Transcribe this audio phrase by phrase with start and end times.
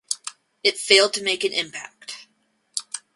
[0.63, 2.25] It failed to make an impact.